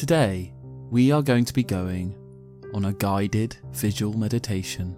[0.00, 0.54] Today,
[0.88, 2.16] we are going to be going
[2.72, 4.96] on a guided visual meditation.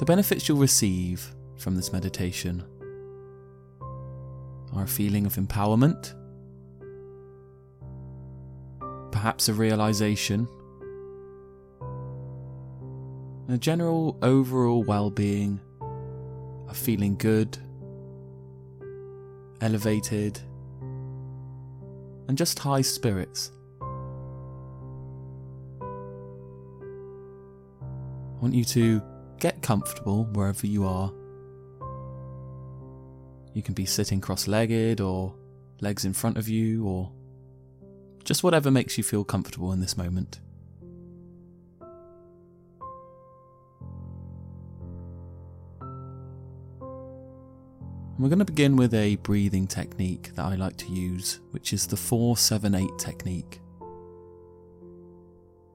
[0.00, 2.64] The benefits you'll receive from this meditation
[4.74, 6.12] are a feeling of empowerment,
[9.12, 10.48] perhaps a realization,
[13.46, 15.60] and a general overall well being
[16.68, 17.56] of feeling good,
[19.60, 20.40] elevated,
[22.28, 23.50] and just high spirits.
[28.38, 29.02] I want you to
[29.40, 31.12] get comfortable wherever you are.
[33.54, 35.34] You can be sitting cross legged or
[35.80, 37.10] legs in front of you or
[38.24, 40.38] just whatever makes you feel comfortable in this moment.
[48.18, 51.86] We're going to begin with a breathing technique that I like to use, which is
[51.86, 53.60] the 478 technique.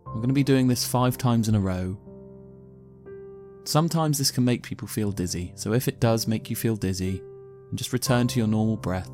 [0.05, 1.97] We're going to be doing this five times in a row.
[3.64, 7.21] Sometimes this can make people feel dizzy, so if it does make you feel dizzy,
[7.75, 9.09] just return to your normal breath.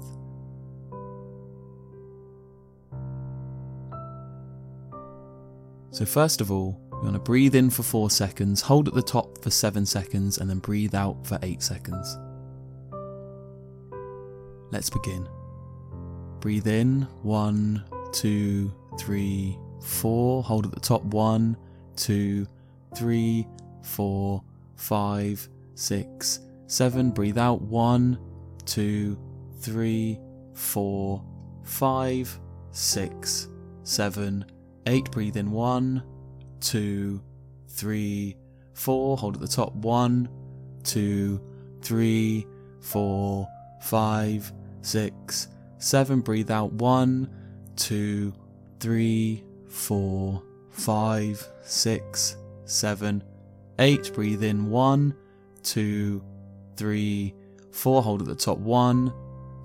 [5.92, 9.04] So, first of all, you want to breathe in for 4 seconds, hold at the
[9.04, 12.18] top for 7 seconds, and then breathe out for 8 seconds.
[14.72, 15.28] Let's begin.
[16.40, 20.44] Breathe in, one, two, three, four.
[20.44, 21.58] Hold at the top, one,
[21.96, 22.48] two,
[22.96, 23.48] three,
[23.84, 24.44] four,
[24.76, 27.10] five, six, seven.
[27.10, 28.20] Breathe out, one,
[28.66, 29.18] two,
[29.60, 30.20] three,
[30.54, 31.24] four,
[31.64, 32.40] five,
[32.72, 33.48] six,
[33.84, 34.46] seven,
[34.86, 35.10] eight.
[35.12, 36.04] Breathe in, one,
[36.62, 37.22] two,
[37.68, 38.38] three,
[38.74, 39.18] four.
[39.18, 40.30] Hold at the top, one,
[40.84, 41.42] two,
[41.82, 42.46] three,
[42.80, 43.48] four,
[43.82, 46.22] five, six, seven.
[46.22, 47.30] Breathe out one,
[47.76, 48.34] two,
[48.80, 53.24] three, four, five, six, seven,
[53.80, 54.14] eight.
[54.14, 55.16] Breathe in one,
[55.64, 56.24] two,
[56.76, 57.34] three,
[57.72, 58.02] four.
[58.02, 59.14] Hold at the top one,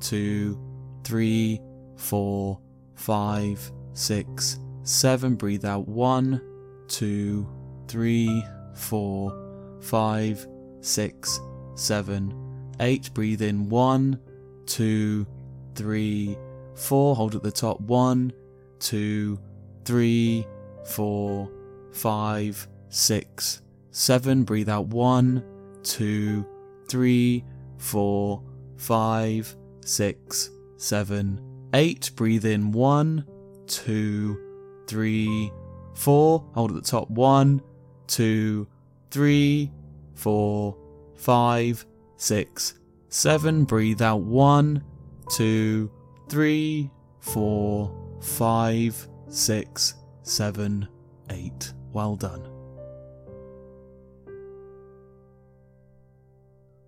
[0.00, 0.58] two,
[1.04, 1.60] three,
[1.96, 2.58] four,
[2.94, 5.34] five, six, seven.
[5.34, 6.40] Breathe out one,
[6.88, 7.48] two,
[7.88, 8.44] three,
[8.74, 10.46] four, five,
[10.80, 11.40] six,
[11.74, 12.32] seven,
[12.80, 13.12] eight.
[13.14, 14.18] Breathe in one,
[14.66, 15.26] two,
[15.74, 16.36] three,
[16.74, 17.16] four.
[17.16, 17.80] Hold at the top.
[17.80, 18.32] One,
[18.78, 19.38] two,
[19.84, 20.46] three,
[20.84, 21.50] four,
[21.92, 24.44] five, six, seven.
[24.44, 24.86] Breathe out.
[24.88, 25.44] One,
[25.82, 26.46] two,
[26.88, 27.44] three,
[27.78, 28.42] four,
[28.76, 31.40] five, six, seven,
[31.74, 32.10] eight.
[32.16, 32.72] Breathe in.
[32.72, 33.26] One,
[33.66, 34.38] two,
[34.86, 35.52] three,
[35.94, 36.44] four.
[36.54, 37.10] Hold at the top.
[37.10, 37.62] One,
[38.06, 38.66] two,
[39.10, 39.70] three,
[40.14, 40.76] four,
[41.16, 41.84] five,
[42.16, 42.74] six,
[43.08, 43.64] seven.
[43.64, 44.82] Breathe out one,
[45.30, 45.90] two,
[46.28, 50.88] three, four, five, six, seven,
[51.30, 51.72] eight.
[51.92, 52.48] Well done.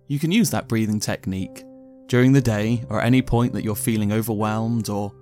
[0.07, 1.63] You can use that breathing technique
[2.07, 5.13] during the day or at any point that you're feeling overwhelmed or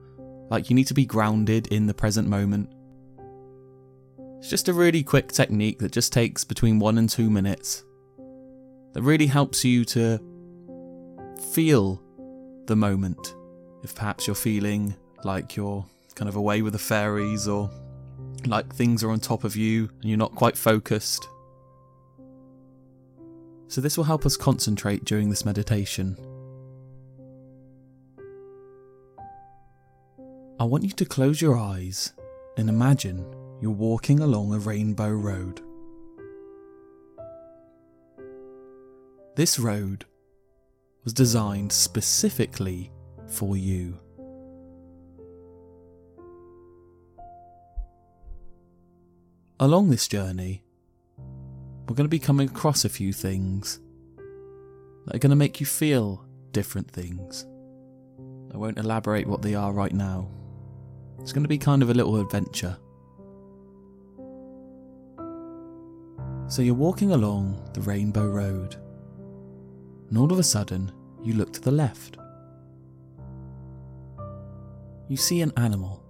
[0.50, 2.72] like you need to be grounded in the present moment.
[4.38, 7.84] It's just a really quick technique that just takes between one and two minutes
[8.96, 10.18] that really helps you to
[11.52, 12.02] feel
[12.66, 13.36] the moment.
[13.84, 14.96] If perhaps you're feeling
[15.26, 15.86] like you're
[16.16, 17.70] kind of away with the fairies or
[18.48, 21.28] like things are on top of you and you're not quite focused.
[23.68, 26.18] So, this will help us concentrate during this meditation.
[30.58, 32.14] I want you to close your eyes
[32.56, 33.26] and imagine
[33.60, 35.62] you're walking along a rainbow road.
[39.36, 40.06] This road
[41.04, 42.90] was designed specifically
[43.28, 44.00] for you.
[49.60, 50.64] Along this journey,
[51.18, 53.82] we're going to be coming across a few things
[55.06, 57.46] that are going to make you feel different things.
[58.54, 60.30] I won't elaborate what they are right now.
[61.20, 62.78] It's going to be kind of a little adventure.
[66.48, 68.78] So you're walking along the Rainbow Road
[70.10, 70.92] and all of a sudden,
[71.24, 72.18] you look to the left.
[75.08, 76.04] You see an animal.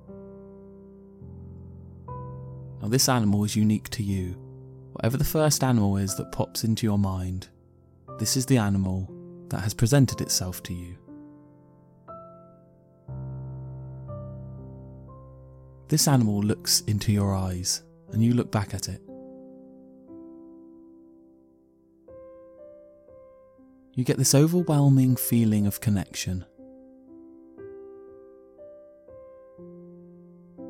[2.82, 4.36] Now, this animal is unique to you.
[4.94, 7.50] Whatever the first animal is that pops into your mind,
[8.20, 9.10] this is the animal
[9.50, 10.98] that has presented itself to you.
[15.88, 19.05] This animal looks into your eyes, and you look back at it.
[23.96, 26.44] You get this overwhelming feeling of connection.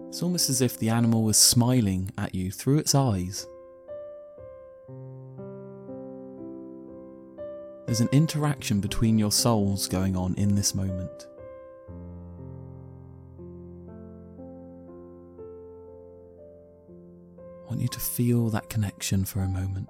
[0.10, 3.48] It's almost as if the animal was smiling at you through its eyes.
[7.88, 11.28] There's an interaction between your souls going on in this moment.
[17.64, 19.90] I want you to feel that connection for a moment.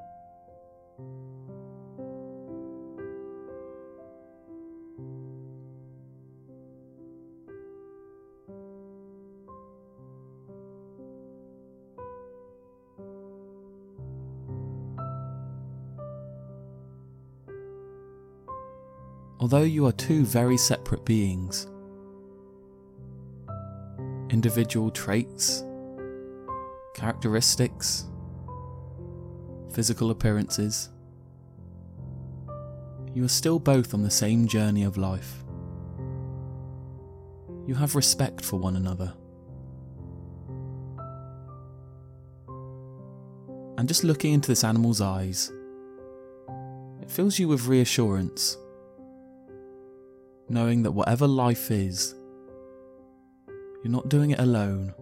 [19.46, 21.68] Although you are two very separate beings.
[24.32, 25.64] Individual traits,
[26.96, 28.06] characteristics,
[29.72, 30.90] physical appearances.
[33.14, 35.44] You are still both on the same journey of life.
[37.68, 39.14] You have respect for one another.
[43.78, 45.52] And just looking into this animal's eyes,
[47.00, 48.58] it fills you with reassurance
[50.50, 52.16] knowing that whatever life is,
[53.84, 54.94] you're not doing it alone.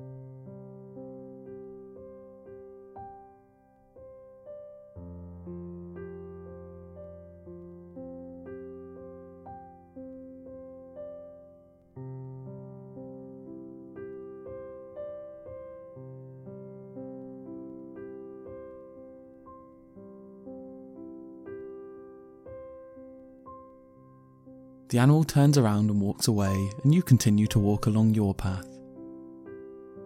[24.94, 28.68] The animal turns around and walks away, and you continue to walk along your path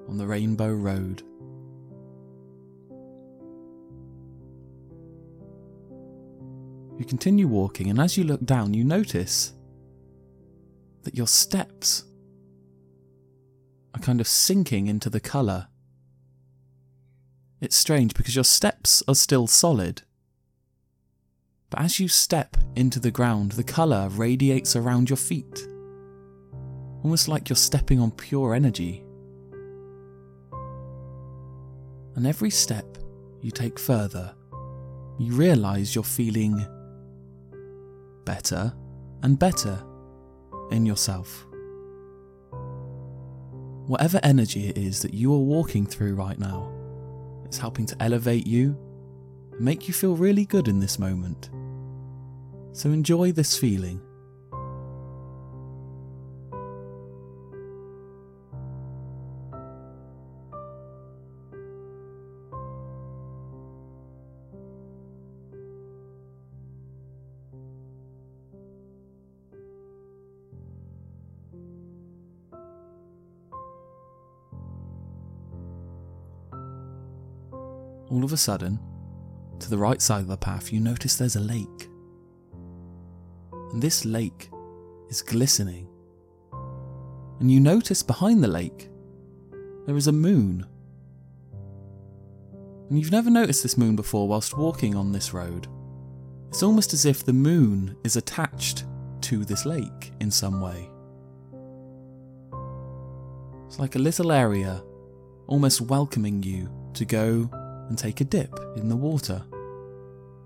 [0.08, 1.24] on the Rainbow Road.
[6.98, 9.52] You continue walking, and as you look down, you notice
[11.04, 12.06] that your steps
[13.94, 15.68] are kind of sinking into the colour.
[17.60, 20.04] It's strange because your steps are still solid,
[21.70, 25.68] but as you step into the ground, the colour radiates around your feet,
[27.04, 29.04] almost like you're stepping on pure energy.
[32.16, 32.98] And every step
[33.42, 34.34] you take further,
[35.20, 36.66] you realise you're feeling
[38.26, 38.74] better
[39.24, 39.84] and better
[40.72, 41.46] in yourself.
[43.88, 46.72] Whatever energy it is that you are walking through right now,
[47.46, 48.78] it's helping to elevate you,
[49.54, 51.50] and make you feel really good in this moment.
[52.78, 54.00] So enjoy this feeling.
[78.12, 78.78] All of a sudden,
[79.58, 81.90] to the right side of the path, you notice there's a lake
[83.82, 84.50] this lake
[85.10, 85.88] is glistening.
[87.40, 88.90] And you notice behind the lake
[89.86, 90.66] there is a moon.
[92.90, 95.68] And you've never noticed this moon before whilst walking on this road.
[96.50, 98.86] It's almost as if the moon is attached
[99.22, 100.90] to this lake in some way.
[103.68, 104.82] It's like a little area
[105.48, 107.50] almost welcoming you to go
[107.90, 109.44] and take a dip in the water.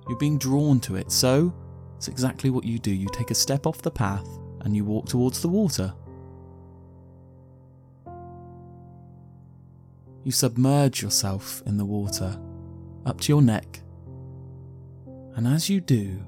[0.07, 1.53] You're being drawn to it, so
[2.01, 2.89] it's exactly what you do.
[2.89, 4.27] You take a step off the path
[4.61, 5.93] and you walk towards the water.
[10.23, 12.39] You submerge yourself in the water
[13.05, 13.81] up to your neck.
[15.35, 16.23] And as you do,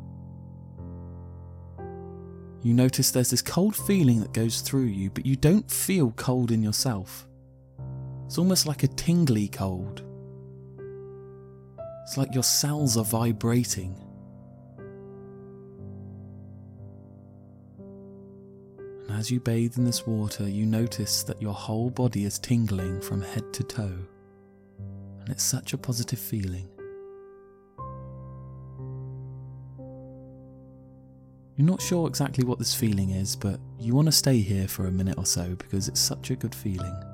[2.61, 6.51] you notice there's this cold feeling that goes through you, but you don't feel cold
[6.51, 7.27] in yourself.
[8.27, 10.03] It's almost like a tingly cold.
[12.03, 14.02] It's like your cells are vibrating.
[19.13, 23.21] As you bathe in this water, you notice that your whole body is tingling from
[23.21, 23.97] head to toe,
[25.19, 26.67] and it's such a positive feeling.
[31.55, 34.87] You're not sure exactly what this feeling is, but you want to stay here for
[34.87, 37.12] a minute or so because it's such a good feeling.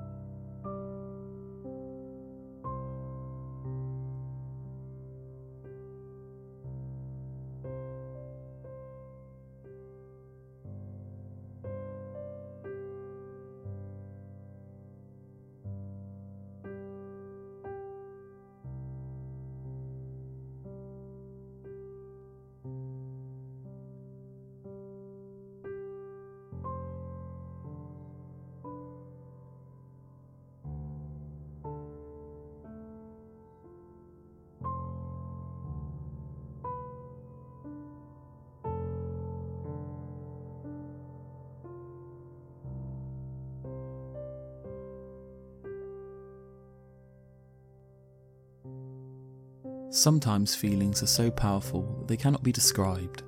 [50.00, 53.24] Sometimes feelings are so powerful that they cannot be described.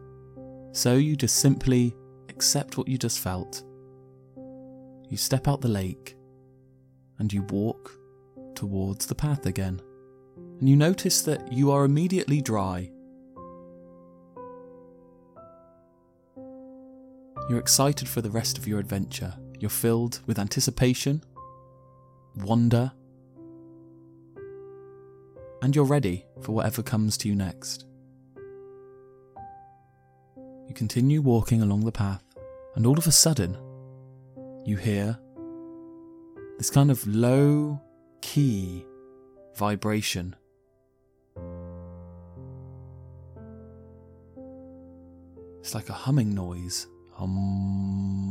[0.72, 1.96] So you just simply
[2.30, 3.64] accept what you just felt.
[5.10, 6.16] You step out the lake
[7.20, 7.92] and you walk
[8.56, 9.82] towards the path again.
[10.60, 12.90] And you notice that you are immediately dry.
[17.50, 19.34] You're excited for the rest of your adventure.
[19.60, 21.24] You're filled with anticipation,
[22.38, 22.92] wonder,
[25.62, 27.86] and you're ready for whatever comes to you next.
[30.68, 32.24] You continue walking along the path,
[32.76, 33.58] and all of a sudden,
[34.66, 35.18] you hear
[36.58, 37.82] this kind of low
[38.22, 38.86] key
[39.56, 40.36] vibration.
[45.60, 46.88] It's like a humming noise.
[47.14, 48.31] Hum.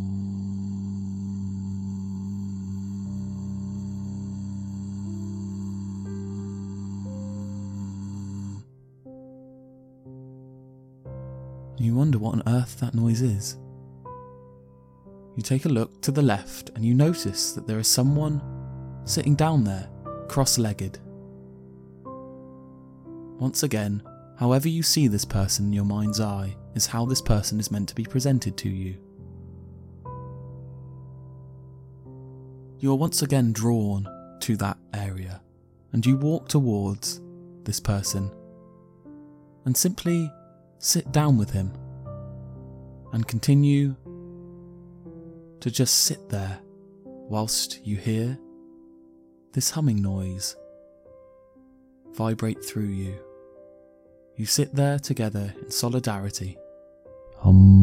[11.81, 13.57] You wonder what on earth that noise is.
[15.35, 18.43] You take a look to the left and you notice that there is someone
[19.07, 19.89] sitting down there,
[20.29, 20.99] cross legged.
[23.39, 24.03] Once again,
[24.39, 27.89] however you see this person in your mind's eye is how this person is meant
[27.89, 28.99] to be presented to you.
[32.79, 34.07] You are once again drawn
[34.41, 35.41] to that area
[35.95, 37.23] and you walk towards
[37.65, 38.31] this person
[39.65, 40.31] and simply
[40.83, 41.73] sit down with him
[43.13, 43.95] and continue
[45.61, 46.59] to just sit there
[47.05, 48.39] whilst you hear
[49.53, 50.57] this humming noise
[52.15, 53.15] vibrate through you.
[54.37, 56.57] You sit there together in solidarity.
[57.37, 57.80] Hum.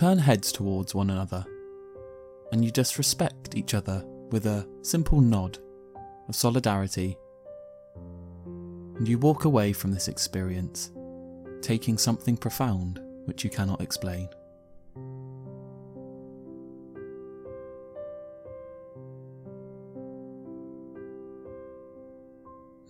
[0.00, 1.44] Turn heads towards one another,
[2.52, 5.58] and you just respect each other with a simple nod
[6.26, 7.18] of solidarity.
[8.96, 10.90] And you walk away from this experience,
[11.60, 14.30] taking something profound which you cannot explain.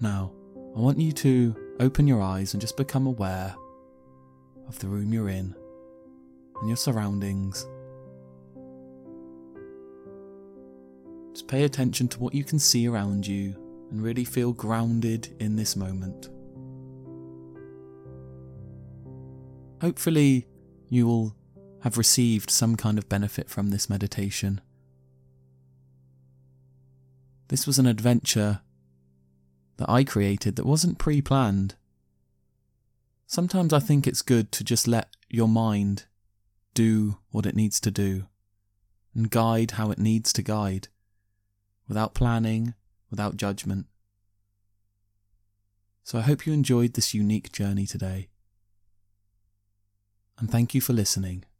[0.00, 0.30] Now,
[0.76, 3.56] I want you to open your eyes and just become aware
[4.68, 5.56] of the room you're in
[6.60, 7.66] and your surroundings.
[11.32, 13.54] Just pay attention to what you can see around you
[13.90, 16.28] and really feel grounded in this moment.
[19.80, 20.46] Hopefully,
[20.88, 21.34] you will
[21.80, 24.60] have received some kind of benefit from this meditation.
[27.48, 28.60] This was an adventure
[29.78, 31.74] that I created that wasn't pre planned.
[33.26, 36.04] Sometimes I think it's good to just let your mind
[36.74, 38.26] do what it needs to do
[39.14, 40.88] and guide how it needs to guide
[41.88, 42.74] without planning,
[43.10, 43.86] without judgment.
[46.02, 48.28] So I hope you enjoyed this unique journey today.
[50.38, 51.44] And thank you for listening.